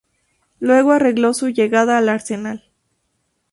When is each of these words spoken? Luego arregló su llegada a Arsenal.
Luego 0.59 0.93
arregló 0.93 1.31
su 1.35 1.49
llegada 1.49 1.99
a 1.99 2.11
Arsenal. 2.11 2.63